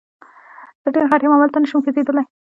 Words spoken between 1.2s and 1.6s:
یم او هلته